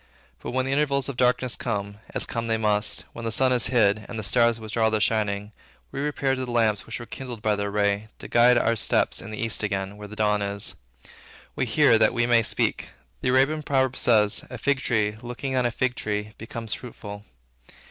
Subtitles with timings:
[0.39, 3.67] But when the intervals of darkness come, as come they must, when the sun is
[3.67, 5.51] hid, and the stars withdraw their shining,
[5.91, 9.17] we repair to the lamps which were kindled by their ray, to guide our steps
[9.17, 10.73] to the East again, where the dawn is.
[11.55, 12.89] We hear, that we may speak.
[13.21, 17.23] The Arabian proverb says, "A fig tree, looking on a fig tree, becometh fruitful."